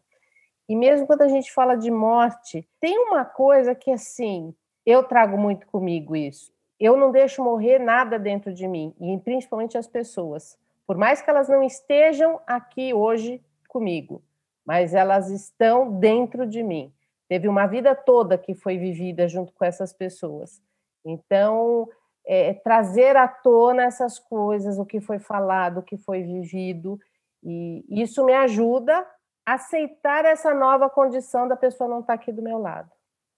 E 0.69 0.75
mesmo 0.75 1.07
quando 1.07 1.23
a 1.23 1.27
gente 1.27 1.51
fala 1.51 1.75
de 1.75 1.89
morte, 1.89 2.67
tem 2.79 2.97
uma 2.97 3.25
coisa 3.25 3.73
que 3.73 3.91
assim, 3.91 4.53
eu 4.85 5.03
trago 5.03 5.37
muito 5.37 5.65
comigo 5.67 6.15
isso 6.15 6.52
eu 6.83 6.97
não 6.97 7.11
deixo 7.11 7.43
morrer 7.43 7.79
nada 7.79 8.19
dentro 8.19 8.53
de 8.53 8.67
mim, 8.67 8.93
e 8.99 9.17
principalmente 9.19 9.77
as 9.77 9.87
pessoas. 9.87 10.57
Por 10.85 10.97
mais 10.97 11.21
que 11.21 11.29
elas 11.29 11.47
não 11.47 11.63
estejam 11.63 12.41
aqui 12.45 12.93
hoje 12.93 13.41
comigo, 13.67 14.21
mas 14.65 14.93
elas 14.93 15.29
estão 15.29 15.91
dentro 15.99 16.45
de 16.45 16.61
mim. 16.61 16.93
Teve 17.29 17.47
uma 17.47 17.65
vida 17.67 17.95
toda 17.95 18.37
que 18.37 18.53
foi 18.53 18.77
vivida 18.77 19.27
junto 19.27 19.53
com 19.53 19.63
essas 19.63 19.93
pessoas. 19.93 20.61
Então, 21.05 21.87
é, 22.25 22.53
trazer 22.53 23.15
à 23.15 23.27
tona 23.27 23.83
essas 23.83 24.19
coisas, 24.19 24.77
o 24.77 24.85
que 24.85 24.99
foi 24.99 25.19
falado, 25.19 25.79
o 25.79 25.83
que 25.83 25.97
foi 25.97 26.21
vivido, 26.21 26.99
e 27.41 27.83
isso 27.89 28.23
me 28.25 28.33
ajuda 28.33 29.05
a 29.45 29.53
aceitar 29.53 30.25
essa 30.25 30.53
nova 30.53 30.89
condição 30.89 31.47
da 31.47 31.55
pessoa 31.55 31.89
não 31.89 31.99
estar 31.99 32.13
aqui 32.13 32.31
do 32.31 32.41
meu 32.41 32.57
lado. 32.57 32.89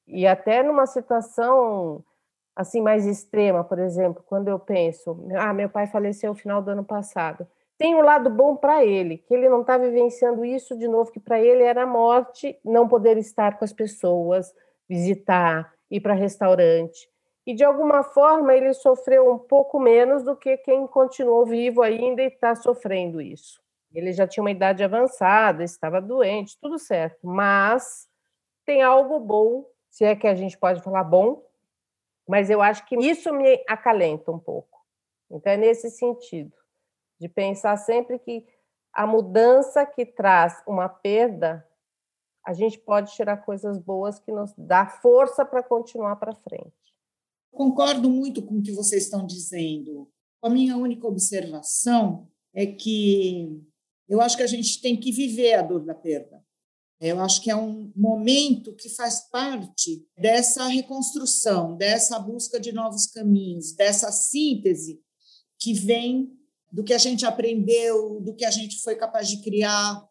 E 0.08 0.28
até 0.28 0.62
numa 0.62 0.86
situação 0.86 2.04
assim 2.56 2.82
mais 2.82 3.06
extrema, 3.06 3.64
por 3.64 3.80
exemplo, 3.80 4.24
quando 4.26 4.48
eu 4.48 4.58
penso, 4.58 5.28
ah, 5.38 5.54
meu 5.54 5.70
pai 5.70 5.88
faleceu 5.88 6.32
no 6.32 6.40
final 6.40 6.62
do 6.62 6.72
ano 6.72 6.84
passado. 6.84 7.46
Tem 7.78 7.94
um 7.94 8.02
lado 8.02 8.30
bom 8.30 8.56
para 8.56 8.86
ele, 8.86 9.18
que 9.18 9.34
ele 9.34 9.50
não 9.50 9.62
está 9.62 9.78
vivenciando 9.78 10.46
isso 10.46 10.78
de 10.78 10.88
novo, 10.88 11.12
que 11.12 11.20
para 11.20 11.42
ele 11.42 11.64
era 11.64 11.84
a 11.84 11.88
morte, 11.88 12.58
não 12.64 12.88
poder 12.88 13.18
estar 13.18 13.58
com 13.58 13.66
as 13.66 13.74
pessoas, 13.74 14.54
visitar, 14.88 15.74
ir 15.92 16.00
para 16.00 16.14
restaurante. 16.14 17.10
E 17.46 17.54
de 17.54 17.64
alguma 17.64 18.02
forma 18.02 18.56
ele 18.56 18.74
sofreu 18.74 19.30
um 19.30 19.38
pouco 19.38 19.80
menos 19.80 20.24
do 20.24 20.36
que 20.36 20.58
quem 20.58 20.88
continuou 20.88 21.46
vivo 21.46 21.82
ainda 21.82 22.22
e 22.22 22.28
está 22.28 22.56
sofrendo 22.56 23.22
isso. 23.22 23.62
Ele 23.94 24.12
já 24.14 24.26
tinha 24.26 24.44
uma 24.44 24.52
idade 24.52 24.84
avançada, 24.84 25.64
estava 25.64 26.02
doente, 26.02 26.58
tudo 26.60 26.80
certo, 26.80 27.20
mas 27.28 28.08
tem 28.66 28.82
algo 28.82 29.20
bom, 29.20 29.66
se 29.90 30.04
é 30.04 30.16
que 30.16 30.28
a 30.28 30.36
gente 30.36 30.58
pode 30.58 30.82
falar 30.82 31.04
bom, 31.04 31.42
mas 32.28 32.50
eu 32.50 32.62
acho 32.62 32.86
que 32.88 32.96
isso 32.96 33.34
me 33.34 33.64
acalenta 33.68 34.32
um 34.32 34.40
pouco. 34.40 34.84
Então, 35.30 35.52
é 35.52 35.58
nesse 35.58 35.90
sentido, 35.90 36.54
de 37.20 37.28
pensar 37.30 37.78
sempre 37.78 38.20
que 38.20 38.46
a 38.94 39.06
mudança 39.06 39.86
que 39.86 40.06
traz 40.06 40.64
uma 40.68 40.88
perda, 40.88 41.68
a 42.46 42.54
gente 42.54 42.78
pode 42.80 43.14
tirar 43.14 43.38
coisas 43.38 43.78
boas 43.78 44.20
que 44.20 44.32
nos 44.32 44.54
dá 44.58 44.86
força 44.86 45.44
para 45.44 45.64
continuar 45.64 46.16
para 46.16 46.36
frente. 46.36 46.74
Concordo 47.52 48.10
muito 48.10 48.42
com 48.42 48.60
o 48.60 48.62
que 48.62 48.72
vocês 48.72 49.04
estão 49.04 49.26
dizendo. 49.26 50.10
A 50.42 50.50
minha 50.50 50.78
única 50.78 51.08
observação 51.08 52.30
é 52.54 52.66
que 52.66 53.62
eu 54.08 54.22
acho 54.22 54.38
que 54.38 54.44
a 54.44 54.48
gente 54.48 54.82
tem 54.82 54.96
que 54.96 55.12
viver 55.12 55.56
a 55.56 55.62
dor 55.62 55.80
da 55.80 55.96
perda. 55.96 56.45
Eu 57.00 57.20
acho 57.20 57.42
que 57.42 57.52
é 57.52 57.56
um 57.56 57.92
momento 57.96 58.74
que 58.76 58.90
faz 58.90 59.30
parte 59.30 60.08
dessa 60.18 60.68
reconstrução, 60.68 61.76
dessa 61.76 62.18
busca 62.18 62.60
de 62.60 62.72
novos 62.72 63.06
caminhos, 63.08 63.74
dessa 63.74 64.12
síntese 64.12 65.02
que 65.60 65.74
vem 65.74 66.32
do 66.72 66.84
que 66.84 66.94
a 66.94 66.98
gente 66.98 67.26
aprendeu, 67.26 68.22
do 68.22 68.34
que 68.36 68.46
a 68.46 68.52
gente 68.52 68.82
foi 68.82 68.96
capaz 68.96 69.28
de 69.28 69.42
criar. 69.42 70.08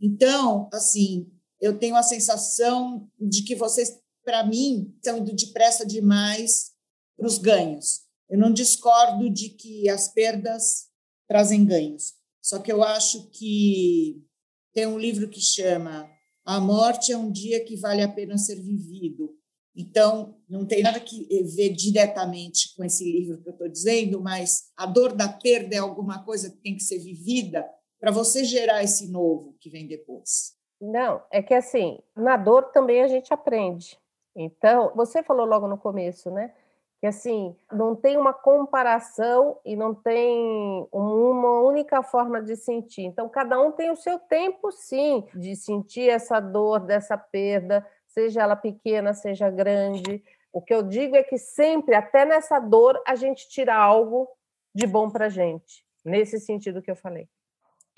Então, 0.00 0.68
assim, 0.72 1.30
eu 1.60 1.78
tenho 1.78 1.96
a 1.96 2.02
sensação 2.02 3.08
de 3.18 3.42
que 3.42 3.54
vocês, 3.54 3.98
para 4.24 4.46
mim, 4.46 4.92
estão 4.96 5.18
indo 5.18 5.34
depressa 5.34 5.84
demais 5.84 6.72
para 7.16 7.26
os 7.26 7.38
ganhos. 7.38 8.00
Eu 8.28 8.38
não 8.38 8.52
discordo 8.52 9.28
de 9.28 9.50
que 9.50 9.88
as 9.88 10.08
perdas 10.08 10.88
trazem 11.28 11.64
ganhos, 11.64 12.14
só 12.42 12.58
que 12.58 12.72
eu 12.72 12.82
acho 12.82 13.28
que 13.30 14.24
tem 14.72 14.86
um 14.86 14.98
livro 14.98 15.28
que 15.28 15.40
chama 15.40 16.08
A 16.44 16.60
Morte 16.60 17.12
é 17.12 17.16
um 17.16 17.30
Dia 17.30 17.64
que 17.64 17.76
Vale 17.76 18.02
a 18.02 18.08
Pena 18.08 18.38
Ser 18.38 18.56
Vivido. 18.56 19.34
Então, 19.76 20.36
não 20.48 20.66
tem 20.66 20.82
nada 20.82 20.98
que 20.98 21.26
ver 21.54 21.70
diretamente 21.70 22.74
com 22.76 22.84
esse 22.84 23.04
livro 23.04 23.40
que 23.40 23.48
eu 23.48 23.52
estou 23.52 23.68
dizendo, 23.68 24.20
mas 24.20 24.70
a 24.76 24.84
dor 24.84 25.12
da 25.14 25.28
perda 25.28 25.76
é 25.76 25.78
alguma 25.78 26.24
coisa 26.24 26.50
que 26.50 26.56
tem 26.56 26.74
que 26.74 26.82
ser 26.82 26.98
vivida 26.98 27.68
para 28.00 28.10
você 28.10 28.44
gerar 28.44 28.82
esse 28.82 29.10
novo 29.10 29.56
que 29.60 29.70
vem 29.70 29.86
depois. 29.86 30.54
Não, 30.80 31.22
é 31.30 31.42
que 31.42 31.54
assim, 31.54 31.98
na 32.16 32.36
dor 32.36 32.70
também 32.72 33.02
a 33.02 33.06
gente 33.06 33.32
aprende. 33.32 33.98
Então, 34.34 34.92
você 34.96 35.22
falou 35.22 35.46
logo 35.46 35.68
no 35.68 35.78
começo, 35.78 36.30
né? 36.30 36.54
Que 37.00 37.06
assim 37.06 37.56
não 37.72 37.96
tem 37.96 38.18
uma 38.18 38.34
comparação 38.34 39.58
e 39.64 39.74
não 39.74 39.94
tem 39.94 40.86
uma 40.92 41.60
única 41.60 42.02
forma 42.02 42.42
de 42.42 42.56
sentir. 42.56 43.02
Então 43.02 43.28
cada 43.28 43.58
um 43.60 43.72
tem 43.72 43.90
o 43.90 43.96
seu 43.96 44.18
tempo, 44.18 44.70
sim, 44.70 45.26
de 45.34 45.56
sentir 45.56 46.10
essa 46.10 46.38
dor 46.38 46.80
dessa 46.80 47.16
perda, 47.16 47.86
seja 48.06 48.42
ela 48.42 48.54
pequena, 48.54 49.14
seja 49.14 49.48
grande. 49.48 50.22
O 50.52 50.60
que 50.60 50.74
eu 50.74 50.82
digo 50.82 51.16
é 51.16 51.22
que 51.22 51.38
sempre, 51.38 51.94
até 51.94 52.24
nessa 52.24 52.58
dor, 52.58 53.00
a 53.06 53.14
gente 53.14 53.48
tira 53.48 53.74
algo 53.74 54.28
de 54.74 54.86
bom 54.86 55.08
para 55.08 55.28
gente. 55.28 55.84
Nesse 56.04 56.38
sentido 56.38 56.82
que 56.82 56.90
eu 56.90 56.96
falei 56.96 57.28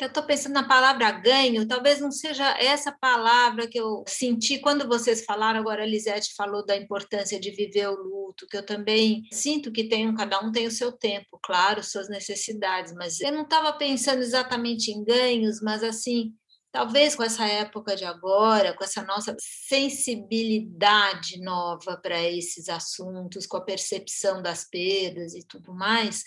eu 0.01 0.09
estou 0.09 0.23
pensando 0.23 0.55
na 0.55 0.67
palavra 0.67 1.11
ganho, 1.13 1.67
talvez 1.67 2.01
não 2.01 2.11
seja 2.11 2.57
essa 2.59 2.91
palavra 2.91 3.69
que 3.69 3.79
eu 3.79 4.03
senti 4.09 4.59
quando 4.59 4.89
vocês 4.89 5.25
falaram, 5.25 5.61
agora 5.61 5.83
a 5.83 5.87
Lisete 5.87 6.35
falou 6.35 6.65
da 6.65 6.77
importância 6.77 7.39
de 7.39 7.51
viver 7.51 7.89
o 7.89 8.03
luto, 8.03 8.47
que 8.47 8.57
eu 8.57 8.65
também 8.65 9.25
sinto 9.33 9.71
que 9.71 9.85
tem, 9.85 10.13
cada 10.15 10.41
um 10.41 10.51
tem 10.51 10.67
o 10.67 10.71
seu 10.71 10.91
tempo, 10.91 11.39
claro, 11.43 11.85
suas 11.85 12.09
necessidades, 12.09 12.93
mas 12.95 13.21
eu 13.21 13.31
não 13.31 13.43
estava 13.43 13.73
pensando 13.75 14.23
exatamente 14.23 14.91
em 14.91 15.05
ganhos, 15.05 15.61
mas 15.61 15.85
assim, 15.85 16.35
talvez 16.73 17.15
com 17.15 17.23
essa 17.23 17.47
época 17.47 17.95
de 17.95 18.05
agora, 18.05 18.75
com 18.75 18.83
essa 18.83 19.03
nossa 19.03 19.37
sensibilidade 19.39 21.39
nova 21.39 21.97
para 21.97 22.21
esses 22.23 22.69
assuntos, 22.69 23.47
com 23.47 23.59
a 23.59 23.65
percepção 23.65 24.43
das 24.43 24.69
perdas 24.69 25.35
e 25.35 25.47
tudo 25.47 25.75
mais, 25.75 26.25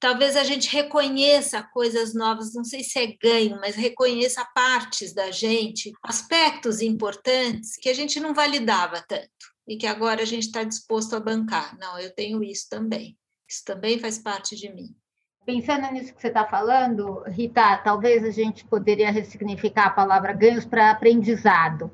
talvez 0.00 0.34
a 0.36 0.42
gente 0.42 0.68
reconheça 0.70 1.62
coisas 1.62 2.14
novas, 2.14 2.54
não 2.54 2.64
sei 2.64 2.82
se 2.82 2.98
é 2.98 3.06
ganho, 3.06 3.58
mas 3.60 3.76
reconheça 3.76 4.44
partes 4.54 5.12
da 5.12 5.30
gente, 5.30 5.92
aspectos 6.02 6.80
importantes 6.80 7.76
que 7.76 7.88
a 7.88 7.94
gente 7.94 8.18
não 8.18 8.32
validava 8.32 9.04
tanto 9.06 9.30
e 9.68 9.76
que 9.76 9.86
agora 9.86 10.22
a 10.22 10.26
gente 10.26 10.46
está 10.46 10.64
disposto 10.64 11.14
a 11.14 11.20
bancar. 11.20 11.78
Não, 11.78 11.98
eu 11.98 12.10
tenho 12.12 12.42
isso 12.42 12.66
também. 12.68 13.16
Isso 13.46 13.62
também 13.64 13.98
faz 13.98 14.18
parte 14.18 14.56
de 14.56 14.72
mim. 14.72 14.96
Pensando 15.44 15.90
nisso 15.92 16.14
que 16.14 16.20
você 16.20 16.28
está 16.28 16.46
falando, 16.46 17.22
Rita, 17.26 17.78
talvez 17.78 18.24
a 18.24 18.30
gente 18.30 18.64
poderia 18.64 19.10
ressignificar 19.10 19.86
a 19.86 19.90
palavra 19.90 20.32
ganhos 20.32 20.64
para 20.64 20.90
aprendizado 20.90 21.90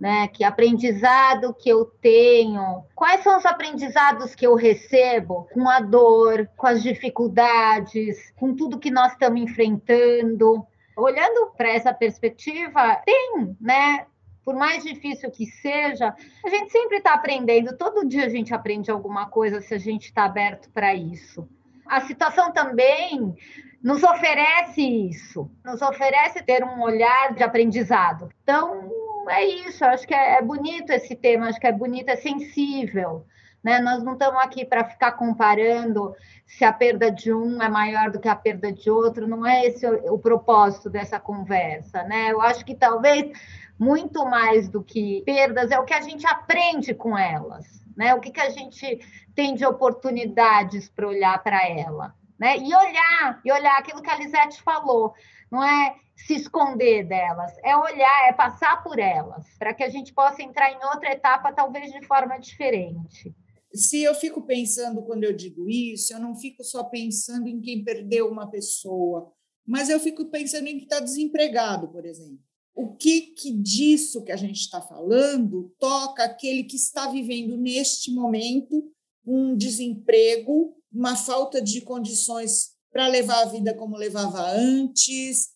né? 0.00 0.28
Que 0.28 0.44
aprendizado 0.44 1.54
que 1.54 1.68
eu 1.68 1.84
tenho, 1.84 2.84
quais 2.94 3.22
são 3.22 3.36
os 3.38 3.46
aprendizados 3.46 4.34
que 4.34 4.46
eu 4.46 4.54
recebo 4.54 5.48
com 5.52 5.68
a 5.68 5.80
dor, 5.80 6.48
com 6.56 6.66
as 6.66 6.82
dificuldades, 6.82 8.32
com 8.36 8.54
tudo 8.54 8.78
que 8.78 8.90
nós 8.90 9.12
estamos 9.12 9.40
enfrentando. 9.40 10.66
Olhando 10.96 11.52
para 11.56 11.68
essa 11.68 11.92
perspectiva, 11.92 13.02
tem, 13.04 13.56
né? 13.60 14.06
Por 14.44 14.54
mais 14.54 14.82
difícil 14.84 15.30
que 15.30 15.44
seja, 15.44 16.14
a 16.44 16.48
gente 16.48 16.70
sempre 16.70 16.98
está 16.98 17.14
aprendendo. 17.14 17.76
Todo 17.76 18.06
dia 18.06 18.26
a 18.26 18.28
gente 18.28 18.54
aprende 18.54 18.90
alguma 18.90 19.26
coisa 19.26 19.60
se 19.60 19.74
a 19.74 19.78
gente 19.78 20.04
está 20.04 20.24
aberto 20.24 20.70
para 20.70 20.94
isso. 20.94 21.48
A 21.86 22.00
situação 22.00 22.52
também 22.52 23.36
nos 23.82 24.02
oferece 24.02 24.82
isso, 24.82 25.50
nos 25.64 25.80
oferece 25.82 26.42
ter 26.42 26.64
um 26.64 26.82
olhar 26.82 27.34
de 27.34 27.42
aprendizado. 27.42 28.28
Então, 28.42 28.90
é 29.28 29.44
isso, 29.44 29.84
acho 29.84 30.06
que 30.06 30.14
é, 30.14 30.38
é 30.38 30.42
bonito 30.42 30.90
esse 30.90 31.14
tema, 31.14 31.48
acho 31.48 31.60
que 31.60 31.66
é 31.66 31.72
bonito, 31.72 32.08
é 32.08 32.16
sensível. 32.16 33.26
Né? 33.62 33.80
Nós 33.80 34.02
não 34.02 34.12
estamos 34.12 34.40
aqui 34.42 34.64
para 34.64 34.84
ficar 34.84 35.12
comparando 35.12 36.14
se 36.46 36.64
a 36.64 36.72
perda 36.72 37.10
de 37.10 37.32
um 37.32 37.60
é 37.60 37.68
maior 37.68 38.10
do 38.10 38.20
que 38.20 38.28
a 38.28 38.36
perda 38.36 38.72
de 38.72 38.88
outro, 38.88 39.26
não 39.26 39.44
é 39.44 39.66
esse 39.66 39.84
o, 39.84 40.14
o 40.14 40.18
propósito 40.18 40.88
dessa 40.88 41.18
conversa. 41.18 42.04
Né? 42.04 42.30
Eu 42.30 42.40
acho 42.40 42.64
que 42.64 42.74
talvez 42.74 43.36
muito 43.78 44.24
mais 44.24 44.68
do 44.68 44.82
que 44.82 45.22
perdas 45.26 45.70
é 45.70 45.78
o 45.78 45.84
que 45.84 45.94
a 45.94 46.00
gente 46.00 46.26
aprende 46.26 46.94
com 46.94 47.18
elas, 47.18 47.66
né? 47.96 48.14
o 48.14 48.20
que, 48.20 48.30
que 48.30 48.40
a 48.40 48.50
gente 48.50 49.00
tem 49.34 49.54
de 49.54 49.66
oportunidades 49.66 50.88
para 50.88 51.08
olhar 51.08 51.42
para 51.42 51.68
ela. 51.68 52.14
Né? 52.38 52.58
E 52.58 52.74
olhar, 52.74 53.40
e 53.44 53.50
olhar 53.50 53.78
aquilo 53.78 54.02
que 54.02 54.10
a 54.10 54.16
Lisete 54.16 54.62
falou, 54.62 55.12
não 55.50 55.64
é 55.64 55.96
se 56.16 56.34
esconder 56.34 57.06
delas, 57.06 57.52
é 57.62 57.76
olhar, 57.76 58.28
é 58.28 58.32
passar 58.32 58.82
por 58.82 58.98
elas, 58.98 59.46
para 59.58 59.74
que 59.74 59.84
a 59.84 59.90
gente 59.90 60.14
possa 60.14 60.42
entrar 60.42 60.72
em 60.72 60.84
outra 60.86 61.12
etapa, 61.12 61.52
talvez 61.52 61.92
de 61.92 62.04
forma 62.06 62.38
diferente. 62.38 63.34
Se 63.72 64.02
eu 64.02 64.14
fico 64.14 64.42
pensando 64.42 65.02
quando 65.02 65.24
eu 65.24 65.36
digo 65.36 65.68
isso, 65.68 66.14
eu 66.14 66.18
não 66.18 66.34
fico 66.34 66.64
só 66.64 66.84
pensando 66.84 67.48
em 67.48 67.60
quem 67.60 67.84
perdeu 67.84 68.30
uma 68.30 68.50
pessoa, 68.50 69.30
mas 69.66 69.90
eu 69.90 70.00
fico 70.00 70.24
pensando 70.26 70.66
em 70.66 70.78
quem 70.78 70.84
está 70.84 71.00
desempregado, 71.00 71.88
por 71.88 72.06
exemplo. 72.06 72.38
O 72.74 72.94
que, 72.94 73.20
que 73.32 73.52
disso 73.52 74.22
que 74.22 74.32
a 74.32 74.36
gente 74.36 74.60
está 74.60 74.80
falando 74.80 75.74
toca 75.78 76.24
aquele 76.24 76.64
que 76.64 76.76
está 76.76 77.10
vivendo 77.10 77.56
neste 77.56 78.10
momento 78.10 78.90
um 79.26 79.56
desemprego, 79.56 80.74
uma 80.92 81.16
falta 81.16 81.60
de 81.60 81.80
condições 81.80 82.76
para 82.92 83.08
levar 83.08 83.42
a 83.42 83.46
vida 83.46 83.74
como 83.74 83.96
levava 83.96 84.40
antes, 84.50 85.55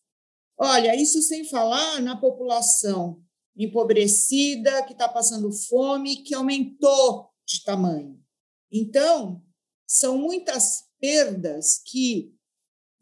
Olha, 0.63 0.95
isso 0.95 1.23
sem 1.23 1.43
falar 1.43 2.03
na 2.03 2.15
população 2.15 3.25
empobrecida, 3.57 4.83
que 4.83 4.93
está 4.93 5.09
passando 5.09 5.51
fome, 5.51 6.17
que 6.17 6.35
aumentou 6.35 7.31
de 7.47 7.65
tamanho. 7.65 8.23
Então, 8.71 9.43
são 9.87 10.19
muitas 10.19 10.85
perdas 11.01 11.79
que 11.83 12.35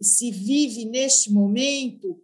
se 0.00 0.30
vive 0.30 0.84
neste 0.84 1.32
momento 1.32 2.22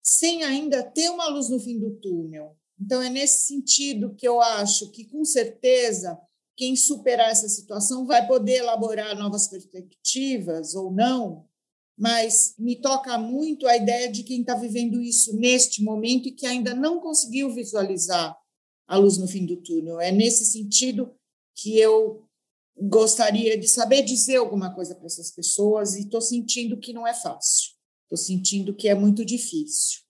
sem 0.00 0.44
ainda 0.44 0.84
ter 0.84 1.10
uma 1.10 1.26
luz 1.28 1.48
no 1.48 1.58
fim 1.58 1.80
do 1.80 1.96
túnel. 1.96 2.56
Então, 2.80 3.02
é 3.02 3.10
nesse 3.10 3.48
sentido 3.48 4.14
que 4.14 4.28
eu 4.28 4.40
acho 4.40 4.92
que, 4.92 5.04
com 5.06 5.24
certeza, 5.24 6.16
quem 6.56 6.76
superar 6.76 7.32
essa 7.32 7.48
situação 7.48 8.06
vai 8.06 8.24
poder 8.28 8.58
elaborar 8.58 9.18
novas 9.18 9.48
perspectivas 9.48 10.76
ou 10.76 10.92
não, 10.92 11.47
mas 11.98 12.54
me 12.56 12.76
toca 12.76 13.18
muito 13.18 13.66
a 13.66 13.76
ideia 13.76 14.10
de 14.10 14.22
quem 14.22 14.40
está 14.40 14.54
vivendo 14.54 15.02
isso 15.02 15.36
neste 15.36 15.82
momento 15.82 16.28
e 16.28 16.32
que 16.32 16.46
ainda 16.46 16.72
não 16.72 17.00
conseguiu 17.00 17.52
visualizar 17.52 18.38
a 18.86 18.96
luz 18.96 19.18
no 19.18 19.26
fim 19.26 19.44
do 19.44 19.56
túnel. 19.56 20.00
É 20.00 20.12
nesse 20.12 20.46
sentido 20.46 21.12
que 21.56 21.76
eu 21.76 22.24
gostaria 22.80 23.58
de 23.58 23.66
saber 23.66 24.02
dizer 24.02 24.36
alguma 24.36 24.72
coisa 24.72 24.94
para 24.94 25.06
essas 25.06 25.32
pessoas 25.32 25.96
e 25.96 26.02
estou 26.02 26.20
sentindo 26.20 26.78
que 26.78 26.92
não 26.92 27.04
é 27.04 27.12
fácil. 27.12 27.72
Estou 28.04 28.16
sentindo 28.16 28.74
que 28.74 28.88
é 28.88 28.94
muito 28.94 29.24
difícil. 29.24 30.00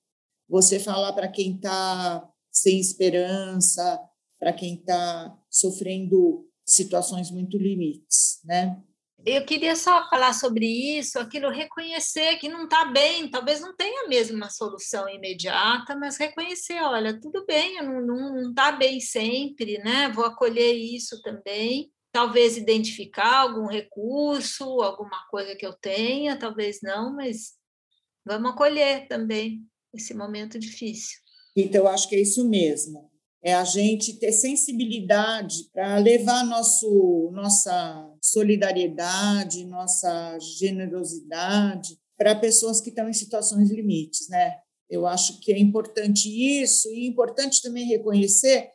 Você 0.46 0.78
falar 0.78 1.14
para 1.14 1.28
quem 1.28 1.56
está 1.56 2.30
sem 2.52 2.78
esperança, 2.78 3.98
para 4.38 4.52
quem 4.52 4.74
está 4.74 5.36
sofrendo 5.50 6.46
situações 6.66 7.30
muito 7.30 7.56
limites, 7.56 8.40
né? 8.44 8.82
Eu 9.30 9.44
queria 9.44 9.76
só 9.76 10.08
falar 10.08 10.32
sobre 10.32 10.64
isso, 10.66 11.18
aquilo, 11.18 11.50
reconhecer 11.50 12.38
que 12.38 12.48
não 12.48 12.64
está 12.64 12.86
bem, 12.86 13.30
talvez 13.30 13.60
não 13.60 13.76
tenha 13.76 14.08
mesmo 14.08 14.38
uma 14.38 14.48
solução 14.48 15.06
imediata, 15.06 15.94
mas 15.94 16.16
reconhecer, 16.16 16.80
olha, 16.80 17.20
tudo 17.20 17.44
bem, 17.44 17.82
não 17.82 18.48
está 18.48 18.72
bem 18.72 19.00
sempre, 19.00 19.76
né? 19.84 20.08
Vou 20.08 20.24
acolher 20.24 20.72
isso 20.72 21.20
também, 21.20 21.92
talvez 22.10 22.56
identificar 22.56 23.40
algum 23.40 23.66
recurso, 23.66 24.64
alguma 24.80 25.26
coisa 25.28 25.54
que 25.54 25.66
eu 25.66 25.74
tenha, 25.74 26.38
talvez 26.38 26.78
não, 26.82 27.14
mas 27.14 27.52
vamos 28.24 28.52
acolher 28.52 29.06
também 29.08 29.62
esse 29.94 30.14
momento 30.14 30.58
difícil. 30.58 31.18
Então, 31.54 31.82
eu 31.82 31.88
acho 31.88 32.08
que 32.08 32.16
é 32.16 32.20
isso 32.22 32.48
mesmo 32.48 33.10
é 33.42 33.54
a 33.54 33.64
gente 33.64 34.14
ter 34.18 34.32
sensibilidade 34.32 35.70
para 35.72 35.96
levar 35.98 36.44
nosso, 36.44 37.30
nossa 37.32 38.12
solidariedade, 38.20 39.64
nossa 39.64 40.38
generosidade 40.40 41.96
para 42.16 42.34
pessoas 42.34 42.80
que 42.80 42.88
estão 42.88 43.08
em 43.08 43.12
situações 43.12 43.70
limites, 43.70 44.28
né? 44.28 44.56
Eu 44.90 45.06
acho 45.06 45.38
que 45.40 45.52
é 45.52 45.58
importante 45.58 46.28
isso 46.28 46.88
e 46.88 47.04
é 47.04 47.06
importante 47.06 47.62
também 47.62 47.86
reconhecer 47.86 48.70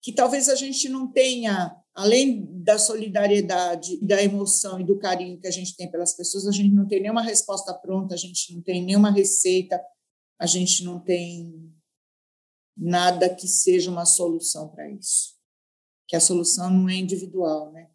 que 0.00 0.12
talvez 0.12 0.48
a 0.48 0.54
gente 0.54 0.88
não 0.88 1.10
tenha, 1.10 1.74
além 1.94 2.46
da 2.62 2.78
solidariedade, 2.78 3.98
da 4.04 4.22
emoção 4.22 4.78
e 4.78 4.84
do 4.84 4.98
carinho 4.98 5.40
que 5.40 5.46
a 5.46 5.50
gente 5.50 5.74
tem 5.74 5.90
pelas 5.90 6.14
pessoas, 6.14 6.46
a 6.46 6.52
gente 6.52 6.72
não 6.74 6.86
tem 6.86 7.00
nenhuma 7.00 7.22
resposta 7.22 7.72
pronta, 7.72 8.14
a 8.14 8.18
gente 8.18 8.54
não 8.54 8.62
tem 8.62 8.84
nenhuma 8.84 9.10
receita, 9.10 9.80
a 10.38 10.46
gente 10.46 10.84
não 10.84 11.00
tem 11.00 11.73
nada 12.76 13.34
que 13.34 13.46
seja 13.46 13.90
uma 13.90 14.04
solução 14.04 14.68
para 14.68 14.88
isso. 14.88 15.34
Que 16.06 16.16
a 16.16 16.20
solução 16.20 16.70
não 16.70 16.88
é 16.88 16.94
individual, 16.94 17.72
né? 17.72 17.88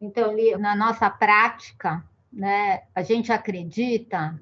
Então, 0.00 0.34
na 0.58 0.74
nossa 0.74 1.08
prática, 1.10 2.04
né, 2.32 2.82
a 2.94 3.02
gente 3.02 3.32
acredita 3.32 4.40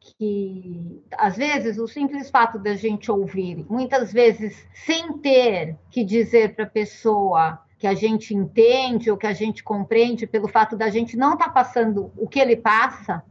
que, 0.00 1.02
às 1.18 1.36
vezes, 1.36 1.78
o 1.78 1.88
simples 1.88 2.30
fato 2.30 2.58
da 2.58 2.74
gente 2.74 3.10
ouvir, 3.10 3.66
muitas 3.68 4.12
vezes 4.12 4.56
sem 4.84 5.18
ter 5.18 5.76
que 5.90 6.04
dizer 6.04 6.54
para 6.54 6.64
a 6.64 6.70
pessoa 6.70 7.60
que 7.78 7.86
a 7.86 7.94
gente 7.94 8.34
entende 8.34 9.10
ou 9.10 9.16
que 9.16 9.26
a 9.26 9.32
gente 9.32 9.62
compreende, 9.62 10.26
pelo 10.26 10.48
fato 10.48 10.76
da 10.76 10.88
gente 10.88 11.16
não 11.16 11.34
estar 11.34 11.46
tá 11.46 11.50
passando 11.50 12.12
o 12.16 12.28
que 12.28 12.38
ele 12.38 12.56
passa, 12.56 13.22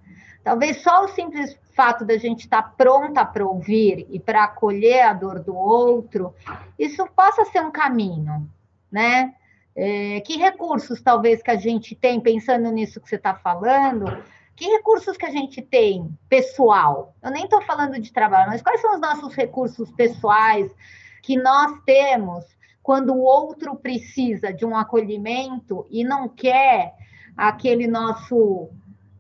talvez 0.44 0.82
só 0.82 1.06
o 1.06 1.08
simples 1.08 1.58
fato 1.76 2.06
da 2.06 2.18
gente 2.18 2.42
estar 2.42 2.64
tá 2.64 2.70
pronta 2.70 3.26
para 3.26 3.46
ouvir 3.46 4.08
e 4.10 4.20
para 4.20 4.46
acolher 4.46 5.02
a 5.02 5.14
dor 5.14 5.40
do 5.40 5.56
outro, 5.56 6.34
isso 6.80 7.06
possa 7.16 7.46
ser 7.46 7.62
um 7.62 7.72
caminho, 7.72 8.50
né? 8.92 9.36
É, 9.76 10.22
que 10.22 10.38
recursos 10.38 11.02
talvez 11.02 11.44
que 11.44 11.52
a 11.52 11.58
gente 11.58 11.94
tem, 11.94 12.22
pensando 12.22 12.72
nisso 12.72 13.02
que 13.02 13.10
você 13.10 13.18
está 13.18 13.36
falando, 13.36 14.06
que 14.56 14.66
recursos 14.70 15.18
que 15.18 15.26
a 15.26 15.30
gente 15.30 15.62
tem 15.62 16.18
pessoal? 16.30 17.14
Eu 17.22 17.30
nem 17.30 17.44
estou 17.44 17.62
falando 17.62 18.00
de 18.00 18.14
trabalho, 18.14 18.50
mas 18.50 18.62
quais 18.62 18.80
são 18.80 18.96
os 18.96 19.02
nossos 19.02 19.36
recursos 19.36 19.92
pessoais 19.92 20.74
que 21.22 21.36
nós 21.36 21.78
temos 21.86 22.46
quando 22.82 23.14
o 23.14 23.22
outro 23.22 23.76
precisa 23.76 24.54
de 24.54 24.66
um 24.66 24.78
acolhimento 24.78 25.86
e 25.90 26.06
não 26.06 26.30
quer 26.30 26.94
aquele 27.36 27.86
nosso 27.86 28.70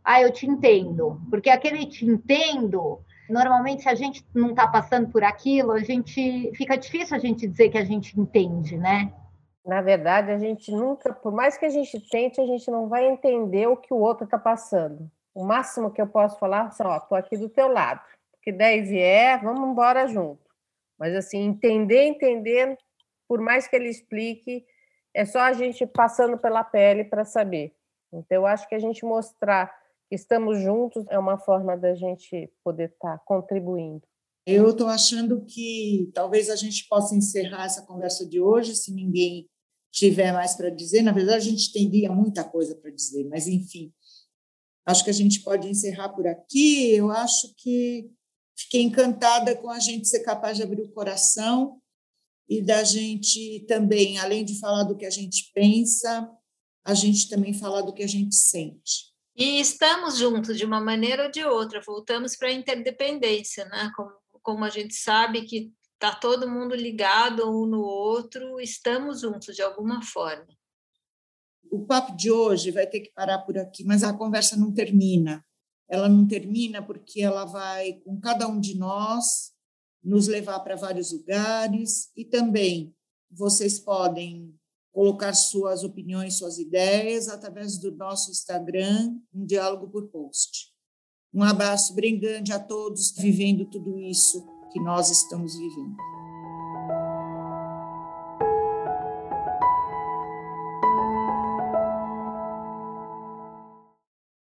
ah, 0.05 0.21
eu 0.21 0.31
te 0.31 0.45
entendo. 0.45 1.19
Porque 1.31 1.49
aquele 1.49 1.87
te 1.87 2.05
entendo, 2.05 3.01
normalmente, 3.27 3.81
se 3.81 3.89
a 3.89 3.95
gente 3.95 4.23
não 4.33 4.51
está 4.51 4.67
passando 4.67 5.09
por 5.09 5.23
aquilo, 5.23 5.71
a 5.71 5.79
gente 5.79 6.51
fica 6.55 6.77
difícil 6.77 7.17
a 7.17 7.19
gente 7.19 7.47
dizer 7.47 7.69
que 7.69 7.77
a 7.77 7.83
gente 7.83 8.17
entende, 8.19 8.77
né? 8.77 9.11
Na 9.65 9.81
verdade, 9.81 10.31
a 10.31 10.37
gente 10.37 10.71
nunca, 10.71 11.11
por 11.11 11.33
mais 11.33 11.57
que 11.57 11.65
a 11.65 11.69
gente 11.69 11.99
tente, 12.11 12.39
a 12.39 12.45
gente 12.45 12.69
não 12.69 12.87
vai 12.87 13.07
entender 13.07 13.67
o 13.67 13.75
que 13.75 13.91
o 13.91 13.97
outro 13.97 14.25
está 14.25 14.37
passando. 14.37 15.09
O 15.33 15.43
máximo 15.43 15.89
que 15.89 15.99
eu 15.99 16.07
posso 16.07 16.37
falar 16.37 16.71
é, 16.79 16.83
ó, 16.83 16.99
tô 16.99 17.15
aqui 17.15 17.35
do 17.35 17.49
teu 17.49 17.67
lado. 17.67 17.99
Que 18.43 18.51
daí 18.51 18.81
vier, 18.81 19.41
vamos 19.43 19.67
embora 19.67 20.07
junto. 20.07 20.45
Mas 20.99 21.15
assim, 21.15 21.39
entender, 21.39 22.03
entender, 22.03 22.77
por 23.27 23.41
mais 23.41 23.67
que 23.67 23.75
ele 23.75 23.89
explique, 23.89 24.63
é 25.15 25.25
só 25.25 25.39
a 25.39 25.53
gente 25.53 25.85
passando 25.87 26.37
pela 26.37 26.63
pele 26.63 27.03
para 27.03 27.25
saber. 27.25 27.73
Então, 28.13 28.37
eu 28.37 28.45
acho 28.45 28.69
que 28.69 28.75
a 28.75 28.79
gente 28.79 29.03
mostrar 29.03 29.73
estamos 30.11 30.61
juntos 30.61 31.05
é 31.09 31.17
uma 31.17 31.37
forma 31.37 31.75
da 31.77 31.95
gente 31.95 32.51
poder 32.63 32.89
estar 32.89 33.17
tá 33.17 33.23
contribuindo. 33.25 34.01
Eu 34.45 34.69
estou 34.69 34.87
achando 34.87 35.43
que 35.43 36.11
talvez 36.13 36.49
a 36.49 36.55
gente 36.55 36.87
possa 36.87 37.15
encerrar 37.15 37.65
essa 37.65 37.81
conversa 37.81 38.27
de 38.27 38.39
hoje, 38.39 38.75
se 38.75 38.93
ninguém 38.93 39.49
tiver 39.91 40.31
mais 40.31 40.53
para 40.55 40.69
dizer. 40.69 41.01
Na 41.01 41.11
verdade, 41.11 41.47
a 41.47 41.51
gente 41.51 41.71
teria 41.71 42.11
muita 42.11 42.43
coisa 42.43 42.75
para 42.75 42.91
dizer, 42.91 43.27
mas 43.27 43.47
enfim, 43.47 43.91
acho 44.85 45.03
que 45.03 45.09
a 45.09 45.13
gente 45.13 45.41
pode 45.41 45.67
encerrar 45.67 46.09
por 46.09 46.27
aqui. 46.27 46.91
Eu 46.91 47.09
acho 47.09 47.53
que 47.57 48.11
fiquei 48.55 48.83
encantada 48.83 49.55
com 49.55 49.69
a 49.69 49.79
gente 49.79 50.07
ser 50.07 50.19
capaz 50.19 50.57
de 50.57 50.63
abrir 50.63 50.83
o 50.83 50.91
coração 50.91 51.81
e 52.47 52.61
da 52.61 52.83
gente 52.83 53.65
também, 53.67 54.19
além 54.19 54.45
de 54.45 54.59
falar 54.59 54.83
do 54.83 54.95
que 54.95 55.05
a 55.05 55.09
gente 55.09 55.51
pensa, 55.55 56.29
a 56.85 56.93
gente 56.93 57.27
também 57.27 57.53
falar 57.53 57.81
do 57.81 57.93
que 57.93 58.03
a 58.03 58.07
gente 58.07 58.35
sente. 58.35 59.14
E 59.35 59.59
estamos 59.59 60.17
juntos 60.17 60.57
de 60.57 60.63
uma 60.63 60.79
maneira 60.79 61.25
ou 61.25 61.31
de 61.31 61.43
outra, 61.43 61.81
voltamos 61.85 62.37
para 62.37 62.47
a 62.47 62.53
interdependência, 62.53 63.65
né? 63.65 63.91
Como, 63.95 64.11
como 64.41 64.63
a 64.63 64.69
gente 64.69 64.93
sabe 64.93 65.41
que 65.41 65.73
está 65.93 66.15
todo 66.15 66.49
mundo 66.49 66.73
ligado 66.73 67.49
um 67.49 67.65
no 67.65 67.81
outro, 67.81 68.59
estamos 68.61 69.21
juntos 69.21 69.53
de 69.53 69.61
alguma 69.61 70.01
forma. 70.01 70.47
O 71.69 71.85
papo 71.85 72.15
de 72.15 72.31
hoje 72.31 72.71
vai 72.71 72.87
ter 72.87 73.01
que 73.01 73.11
parar 73.11 73.39
por 73.39 73.57
aqui, 73.57 73.83
mas 73.83 74.03
a 74.03 74.13
conversa 74.13 74.55
não 74.55 74.73
termina. 74.73 75.45
Ela 75.89 76.07
não 76.07 76.25
termina 76.25 76.81
porque 76.81 77.21
ela 77.21 77.43
vai, 77.43 77.93
com 78.05 78.19
cada 78.19 78.47
um 78.47 78.59
de 78.59 78.77
nós, 78.77 79.53
nos 80.01 80.27
levar 80.27 80.59
para 80.61 80.75
vários 80.75 81.11
lugares 81.11 82.09
e 82.15 82.23
também 82.23 82.95
vocês 83.29 83.79
podem 83.79 84.55
colocar 84.95 85.33
suas 85.33 85.83
opiniões, 85.83 86.37
suas 86.37 86.57
ideias 86.57 87.27
através 87.27 87.77
do 87.77 87.91
nosso 87.91 88.31
Instagram, 88.31 89.19
um 89.33 89.45
diálogo 89.45 89.89
por 89.89 90.07
post. 90.07 90.73
Um 91.33 91.43
abraço 91.43 91.93
bem 91.93 92.17
grande 92.17 92.53
a 92.53 92.59
todos 92.59 93.11
vivendo 93.11 93.65
tudo 93.65 93.99
isso 93.99 94.47
que 94.71 94.79
nós 94.79 95.11
estamos 95.11 95.57
vivendo. 95.57 96.14